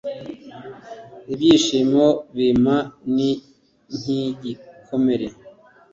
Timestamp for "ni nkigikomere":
3.15-5.27